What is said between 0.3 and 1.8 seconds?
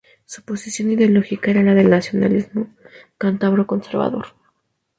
posición ideológica era la